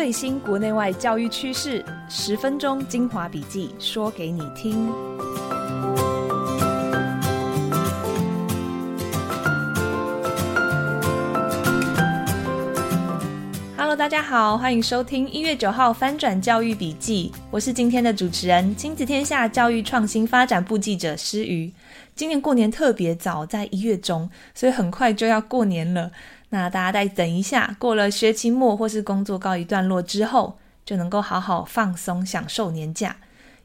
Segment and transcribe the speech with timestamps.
[0.00, 4.90] 最新国内外教育趋势，十分钟精华笔记，说给你听。
[13.76, 21.70] Hello，大家好，欢迎收听一月九号翻转教育笔记，我是今天的主持人，亲子天下教育创新发展部记者施瑜。
[22.14, 26.10] 今年过年特别早，在一月中，所以很快就要过年了。
[26.50, 33.16] 那大家再等一下，过了学期末或是工作告一段落之后，就能够好好放松，享受年假。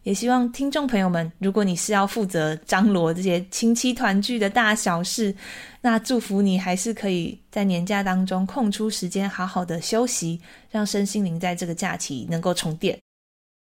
[0.04, 5.36] 也希望听众朋友们，如果你是要负责张罗这些亲戚团聚的大小事，
[5.82, 10.40] 那祝福你还是可以在年假当中空出时间，好好的休息，
[10.70, 12.96] 让身心灵在这个假期能够充电。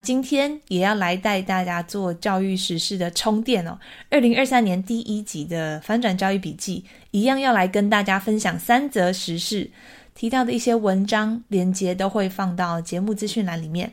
[0.01, 3.77] 今天也要来带大家做教育时事的充电哦。
[4.09, 9.69] 二零二三年第一集的翻转教育笔记，一样要来跟大家分享三则时事，
[10.15, 13.91] 提到的一些文章连接都会放到节目资讯栏里面。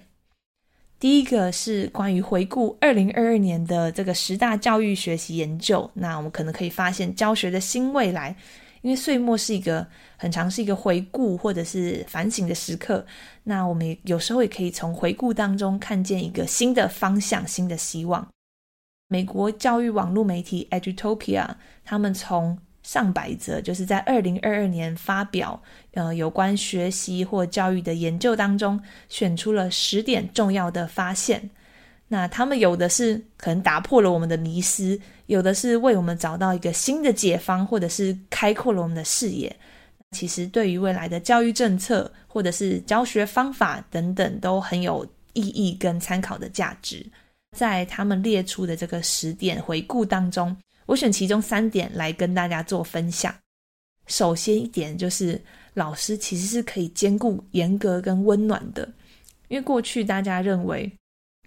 [1.00, 8.34] 第一个是关于回顾二零二二年的这个十大教育学习研究，那我们可能可以发现教学的新未来。
[8.84, 9.86] 因为岁末是一个
[10.18, 13.04] 很长，是一个回顾或者是反省的时刻。
[13.42, 18.28] 那我们有时候也可以从回顾当中看见一个新的方向、新的希望。
[19.08, 21.48] 美国教育网络媒体 Edutopia
[21.82, 25.62] 他们从上百则就是在二零二二年发表
[25.92, 31.48] 呃有关学习或教育的研究当中，选出了十点重要的发现。
[32.08, 39.54] 那他们有的是可能打破了我们的迷思，有的是为我们找到一个新的解方，或者是开阔了我们的视野。
[40.12, 47.04] 其实对于未来的教育政策或者是教学方法等等，都很有意义跟参考的价值。
[47.56, 53.34] 在他们列出的这个十点回顾当中，我选其中三点来跟大家做分享。
[54.06, 55.40] 首先一点就是，
[55.72, 58.86] 老师其实是可以兼顾严格跟温暖的，
[59.48, 60.92] 因为过去大家认为。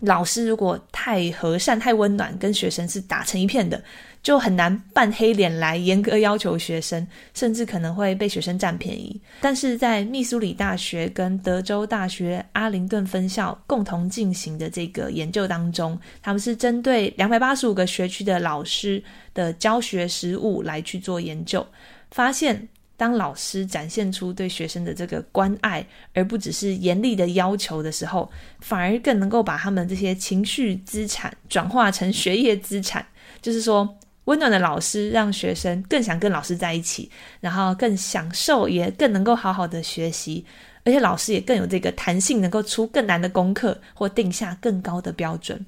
[0.01, 3.83] 老师如果太和善、太温暖，跟学生是打成一片的，
[4.21, 9.19] 就很难扮黑脸来严格要求学生，甚至可能会被学生占便宜。
[9.41, 19.03] 但是在密苏里大学跟德州大学阿灵顿分校共同进行的这个研究当中，他们是针对两百八十五个学区的老师
[19.33, 21.65] 的教学实务来去做研究，
[22.11, 22.67] 发现。
[22.97, 33.05] 当老师展现出对学生的这个关爱，而不只是严厉的要求的时候，反而更能够把他们这些情绪资产转化成学业资产。
[33.39, 33.87] 就是说，
[34.25, 37.09] 温暖的老师让学生更想跟老师在一起，
[37.39, 40.43] 然后更享受，也更能够好好的学习，
[40.83, 45.63] 而且老师也更有这个弹性，能够出更难的功课或定下更高的标准，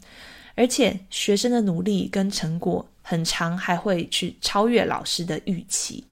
[0.56, 6.04] 而且学生的努力跟成果很长还会去超越老师的预期。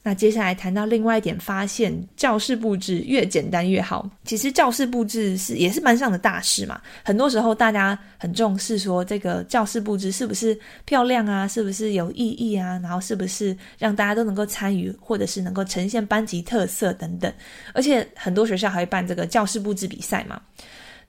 [0.00, 4.08] 那接下来谈到另外一点发现，教室布置越简单越好。
[4.24, 17.30] 其实教室布置是也是班上的大事嘛，很多时候大家很重视说这个教室布置是不是漂亮啊，是不是有意义啊，然后是不是让大家都能够参与，或者是能够呈现班级特色等等。
[17.74, 20.40] 而且很多学校还会办这个教室布置比赛嘛。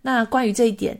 [0.01, 0.97] 那关于这一点，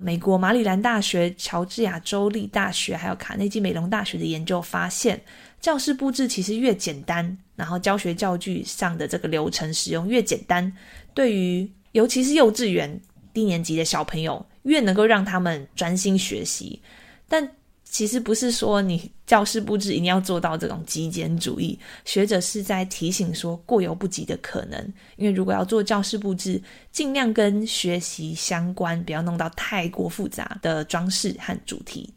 [0.00, 5.20] 美国马里兰大学、乔治亚州立大学还有卡内基美隆大学的研究发现。
[5.62, 10.70] 教室布置其实越简单，然后教学教具上的这个流程使用越简单，
[11.14, 13.00] 对于尤其是幼稚园
[13.32, 16.82] 低年级的小朋友，越能够让他们专心学习。
[17.28, 17.48] 但
[17.84, 24.92] 其实不是说你教室布置一定要做到这种极简主义，学者是在提醒说过犹不及的可能。
[25.16, 32.12] 因为如果要做教室布置，尽量跟学习相关，不要弄到太过复杂的装饰和主题。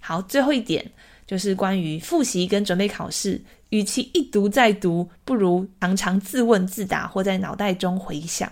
[0.00, 0.90] 好，最后一点。
[1.30, 8.50] 就是关于复习跟准备考试，与其一读再读，不如常常自问自答或在脑袋中回想。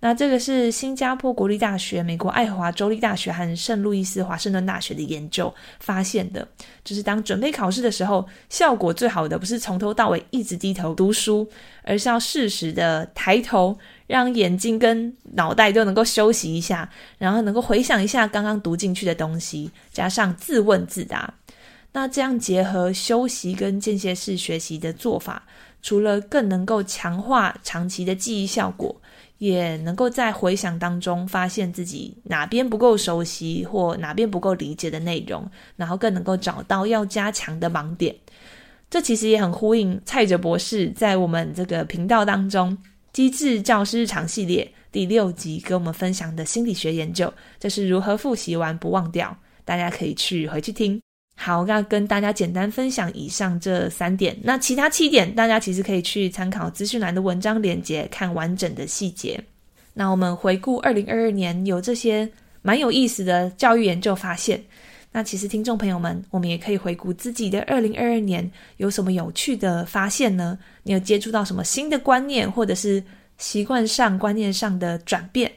[0.00, 6.48] 那这个是新加坡国立大学、美国爱荷华州立大学和圣路易斯华盛顿大学的研究发现的，
[6.82, 11.46] 就是当准备考试的时候，效果最好的不是从头到尾一直低头读书，
[11.82, 16.88] 而是要适时的抬头，让眼睛跟脑袋都能够休息一下，
[17.18, 21.34] 然后能够回想一下刚刚读进去的东西，加上自问自答。
[21.92, 25.42] 那这样结合休息跟间歇式学习的做法，
[25.82, 28.94] 除了更能够强化长期的记忆效果，
[29.38, 38.14] 也能够在回想当中发现自己哪边不够熟悉或哪边不够理解的内容，然后更能够找到要加强的盲点。
[38.90, 42.76] 这其实也很呼应蔡哲博士在我们这个频道当中
[43.12, 51.00] 《机智教师日常》系列第六集跟我们分享的心理学研究，这是如何复习完不忘掉，大家可以去回去听。
[51.40, 54.36] 好，那跟大家简单分享以上这三点。
[54.42, 59.40] 那其他七点，大家其实可以去参考资讯栏的文章链接，看完整的细节。
[59.94, 62.28] 那我们回顾二零二二年，有这些
[62.60, 64.60] 蛮有意思的教育研究发现。
[65.12, 70.58] 那其实听众朋友们，我们也可以回顾自己的二零二二年有什么有趣的发现呢？
[70.82, 73.00] 你有接触到什么新的观念，或者是
[73.38, 75.50] 习惯上、观念上的转变？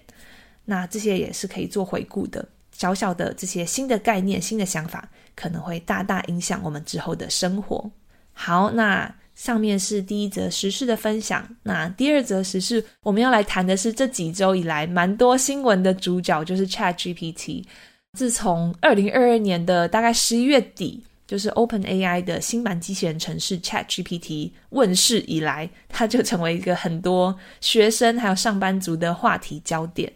[0.63, 2.47] 那这些也是可以做回顾的。
[2.81, 7.91] 小小的这些新的概念、新的想法，可能会大大影响我们之后的生活。
[8.33, 9.13] 好，那。
[9.33, 17.63] 上面是第一则时事的分享，那第二则时事我们要来谈的是这几周以来蛮多新闻的主角，就是 ChatGPT。
[18.13, 30.11] 自从二零二二年的大概十一月底，就是 OpenAI 的新版机器人城市 ChatGPT 问世以来，它就成为一个很多学生还有上班族的话题焦点。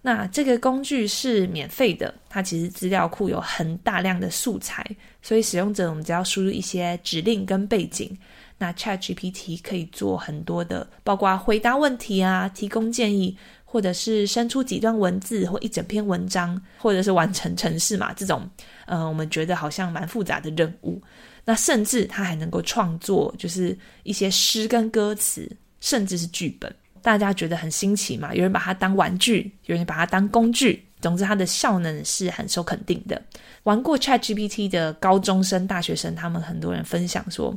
[0.00, 4.84] 那这个工具是免费的，它其实资料库有很大量的素材，
[5.20, 8.16] 所以使用者我们只要输入一些指令跟背景。
[8.60, 18.48] 那 ChatGPT 可以做很多的，包括回答问题啊、提供建议，或者是生出几段文字或一整篇文章，或者是完成程式嘛这种，
[18.86, 21.00] 呃，我们觉得好像蛮复杂的任务。
[21.44, 25.50] 那甚至它还能够创作，就是一些诗跟歌词，
[25.80, 26.74] 甚至是剧本。
[27.08, 28.34] 大家觉得很新奇嘛？
[28.34, 30.84] 有人把它当玩具，有人把它当工具。
[31.00, 33.22] 总之，它的效能是很受肯定的。
[33.62, 37.56] 玩过 ChatGPT 的高中生、大学生，他们很多人分享说，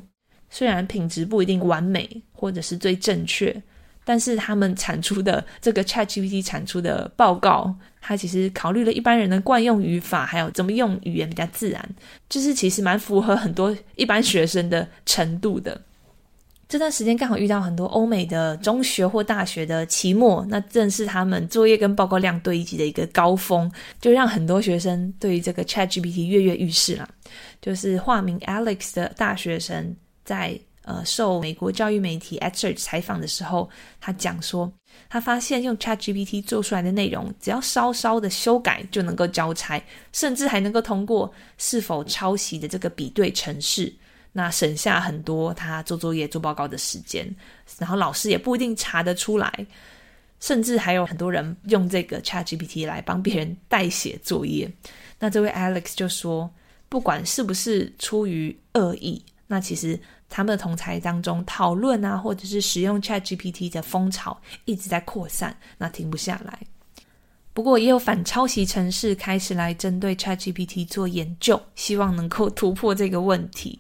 [0.50, 3.60] 虽然品质不一定完美，或者是最正确，
[4.06, 11.84] 但是他们产出的这个 ChatGPT 产出的报告，它其实考虑了一般人的惯用语法，还有怎么用语言比较自然，
[12.30, 15.82] 就是其实蛮符合很多一般学生的程度的。
[16.72, 23.70] 这段时间刚好遇到很多欧美的中学或大学的期末，那正是他们作业跟报告量堆积的一个高峰，
[24.00, 27.10] 就让很多学生对于这个 ChatGPT 跃跃欲试了。
[27.62, 33.70] 就是化名 Alex 的大学生在呃受美国教育媒体 EdSurge 采访的时候，
[34.00, 34.72] 他讲说，
[35.10, 39.84] 他发现用 ChatGPT 做出来的内容，只要稍稍的修改就能够交差，
[40.14, 43.94] 甚至还能够通过是否抄袭的这个比对程式。
[44.34, 47.30] 那省下很多他做作业、做报告的时间，
[47.78, 49.68] 然后老师也不一定查得出来，
[50.40, 54.72] 甚至还有很多人用这个 ChatGPT 来帮别人代写作业。
[55.20, 56.50] 那这位 Alex 就说，
[56.88, 60.00] 不管是不是出于恶意，那其实
[60.30, 66.58] 他们的同侪当中讨论啊，或者是使用 ChatGPT 的风潮一直在扩散，那停不下来。
[67.54, 73.78] 不过也有反抄袭程式开始来针对 ChatGPT 做研究，希望能够突破这个问题。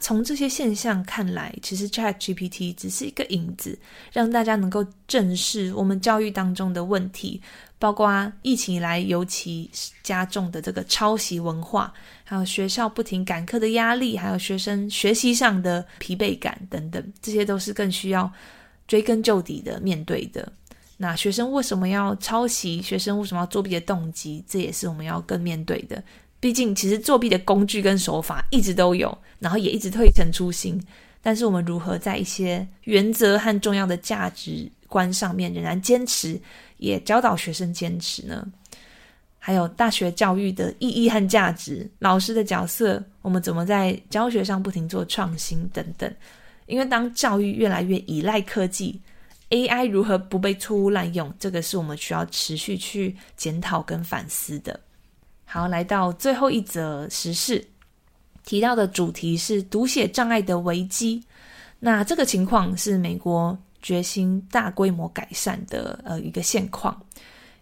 [0.00, 3.78] 从这些现象看来，其实 ChatGPT 只是一个引子，
[4.12, 7.40] 让大家能够正视我们教育当中的问题，
[7.78, 9.70] 包括疫情以来尤其
[10.02, 11.92] 加重的这个抄袭文化，
[12.24, 18.30] 还有学校不停赶课的压力，还有学生学习上的疲惫感等等，这些都是更需要
[18.88, 20.50] 追根究底的面对的。
[20.96, 22.82] 那学生为什么要抄袭？
[22.82, 24.44] 学生为什么要作弊的动机？
[24.48, 26.02] 这也是我们要更面对的。
[26.40, 30.82] 毕竟，其实作弊的工具跟手法一直都有，然后也一直推陈出新。
[31.22, 36.40] 但是，我们如何在一些原则和重要的价值观上面仍然坚持，
[36.78, 38.46] 也教导学生坚持呢？
[39.38, 46.10] 还有大学教育的意义和价值，老师的角色，我们怎么在教学上不停做创新等等？
[46.66, 49.00] 因为当教育越来越依赖科技
[49.50, 54.78] ，AI 如何不被错误滥用，这个是我们需要持续去检讨跟反思的。
[55.52, 57.66] 好，来到最后一则时事，
[58.44, 61.20] 提到的主题是读写障碍的危机。
[61.80, 66.96] 那这个情况是美国决心大规模改善的呃一个现况，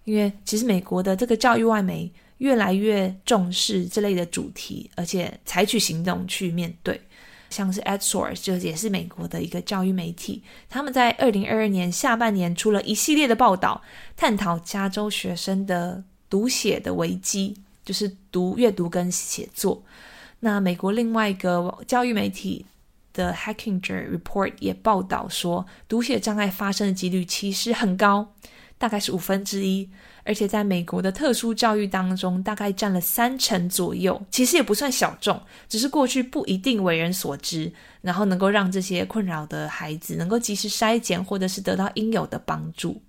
[0.04, 7.00] 因为其实美国的这个教育外媒越来越重视这类的主题，而且采取行动去面对。
[7.49, 13.80] 像是 EdSource 就也是美国的一个教育媒体，他们在二零二二年下半年出了一系列的报道，
[14.14, 17.57] 探讨加州学生的读写的危机。
[17.88, 19.83] 就是读阅读跟写作。
[20.40, 22.66] 那美国另外一个教育媒体
[23.14, 28.35] 的 Hackinger Report 也报道说，读写障碍发生的几率其实很高，
[28.76, 29.88] 大概是五分之一，
[30.23, 34.23] 而且在美国的特殊教育当中，大概占了三成左右。
[34.30, 43.00] 其实也不算小众，只是过去不一定为人所知，然后能够让这些困扰的孩子能够及时筛检，或者是得到应有的帮助。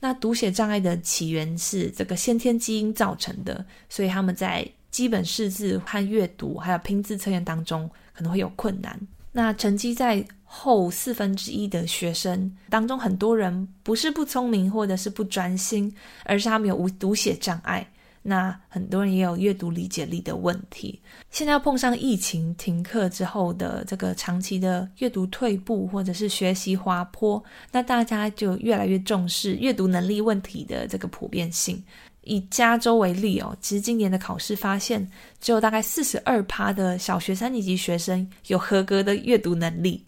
[0.00, 8.98] 那读写障碍的起源是这个先天基因造成的，所以他们在基本识字和阅读，还有拼字测验当中可能会有困难。
[9.32, 17.86] 那成绩在后四分之一的学生当中，很多人不是不聪明或者是不专心，而是他们有无读写障碍。
[18.28, 21.00] 那很多人也有阅读理解力的问题。
[21.30, 27.42] 现在碰上疫情停课之后的这个长期的阅读退步，或者是学习滑坡，
[27.72, 31.82] 那大家就越来越重视阅读能力问题的这个普遍性。
[32.24, 35.08] 以加州为例哦，其实今年的考试发现，
[35.40, 40.04] 只有大概四十二趴的小学三年级学生有合格的阅读能力。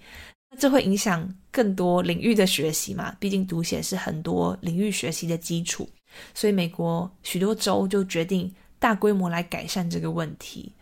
[0.58, 3.16] 这会影响更多领域的学习嘛？
[3.20, 5.88] 毕竟读写是很多领域学习的基础，
[6.34, 10.72] 所以美国许多州就决定大规模来改善这个问题。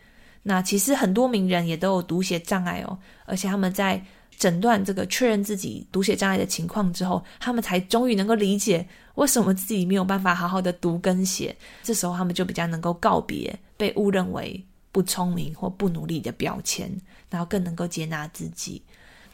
[0.43, 4.03] 那其实很多名人也都有读写障碍哦，而且他们在
[4.39, 11.55] 诊断这个确认自己读写障碍的情况之后，他们才终于能够理解为什么自己没有办法好好的读跟写。
[11.83, 16.91] 这时候他们就比较能够告别被误认为不聪明或不努力的标签，
[17.29, 18.81] 然后更能够接纳自己。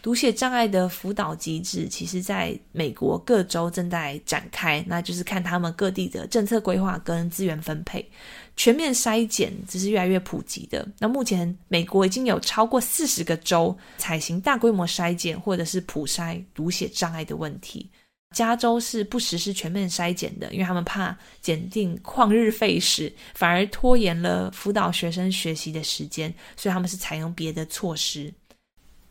[0.05, 8.07] 读写障碍的辅导机制，其实在美国各州正在展开，那就是看他们各地的政策规划跟资源分配。
[8.55, 10.87] 全面筛检只是越来越普及的。
[10.99, 17.91] 那目前美国已经有超过四十个州采行大规模筛检或者是普筛读写障碍的问题。
[18.37, 28.31] 加州是不实施全面筛检的，因为他们怕检定旷日费时，反而拖延了辅导学生学习的时间，所以他们是采用别的措施。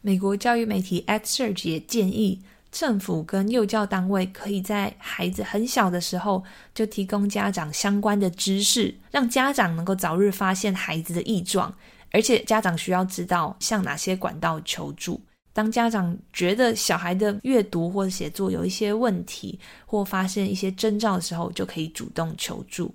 [0.05, 2.37] 美国教育媒体 EdSurge 也建议
[2.73, 6.43] 政府跟幼教单位可以在孩子很小的时候
[6.75, 11.73] 就提供家长相关的知识，让家长能够早日发现孩子的异状，
[12.11, 15.21] 而且家长需要知道向哪些管道求助。
[15.53, 22.93] 当家长觉得小孩的阅读或者写作有一些问题，或发现一些征兆的时候，就可以主动求助。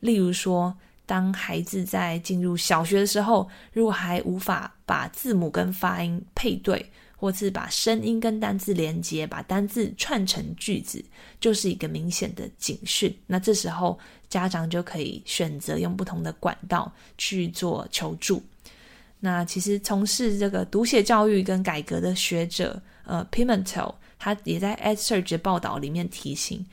[0.00, 0.74] 例如说，
[1.06, 6.84] 当孩子在进入小学的时候，如果还无法把字母跟发音配对，
[7.16, 11.02] 或是把声音跟单字连接，把单字串成句子，
[11.40, 13.16] 就是一个明显的警讯。
[13.26, 13.98] 那这时候
[14.28, 18.42] 家长就可以选择用不同的管道去做求助。
[19.20, 26.64] 那其实从事这个读写教育跟改革的学者，呃，Pimentel，他也在 EdSurge 报道里面提醒。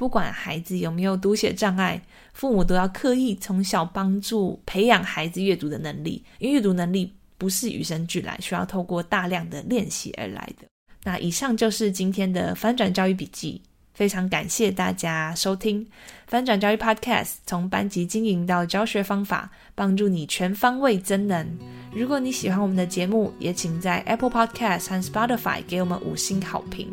[0.00, 2.00] 不管孩子有没有读写障碍，
[2.32, 10.66] 父母都要刻意从小帮助培养孩子阅读的能力，因为阅读能力不是与生俱来，需要透过大量的练习而来的。
[11.04, 13.60] 那以上就是今天的翻转教育笔记，
[13.92, 15.86] 非常感谢大家收听
[16.26, 21.46] 翻转教育 Podcast，从班级经营到教学方法，帮助你全方位增能。
[21.92, 26.88] 如果你喜欢我们的节目，也请在 Apple Podcast 和 Spotify 给我们五星好评。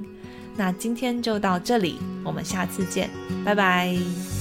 [0.57, 3.09] 那今天就到这里，我们下次见，
[3.45, 4.36] 拜拜。